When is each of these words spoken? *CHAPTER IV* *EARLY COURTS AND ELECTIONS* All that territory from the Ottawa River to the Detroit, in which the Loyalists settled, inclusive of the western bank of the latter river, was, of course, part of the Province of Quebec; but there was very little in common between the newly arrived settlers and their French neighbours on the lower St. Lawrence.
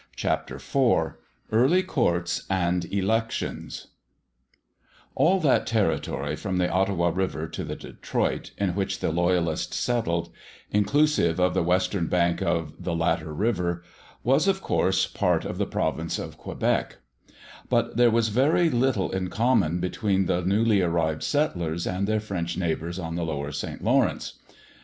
*CHAPTER 0.15 0.55
IV* 0.55 1.13
*EARLY 1.51 1.83
COURTS 1.83 2.47
AND 2.49 2.85
ELECTIONS* 2.91 3.89
All 5.13 5.39
that 5.41 5.67
territory 5.67 6.35
from 6.35 6.57
the 6.57 6.67
Ottawa 6.67 7.09
River 7.13 7.47
to 7.49 7.63
the 7.63 7.75
Detroit, 7.75 8.49
in 8.57 8.73
which 8.73 8.99
the 8.99 9.11
Loyalists 9.11 9.77
settled, 9.77 10.31
inclusive 10.71 11.39
of 11.39 11.53
the 11.53 11.61
western 11.61 12.07
bank 12.07 12.41
of 12.41 12.73
the 12.83 12.95
latter 12.95 13.31
river, 13.31 13.83
was, 14.23 14.47
of 14.47 14.59
course, 14.63 15.05
part 15.05 15.45
of 15.45 15.59
the 15.59 15.67
Province 15.67 16.17
of 16.17 16.35
Quebec; 16.35 16.97
but 17.69 17.95
there 17.95 18.09
was 18.09 18.29
very 18.29 18.71
little 18.71 19.11
in 19.11 19.29
common 19.29 19.79
between 19.79 20.25
the 20.25 20.41
newly 20.41 20.81
arrived 20.81 21.21
settlers 21.21 21.85
and 21.85 22.07
their 22.07 22.19
French 22.19 22.57
neighbours 22.57 22.97
on 22.97 23.13
the 23.15 23.23
lower 23.23 23.51
St. 23.51 23.83
Lawrence. 23.83 24.39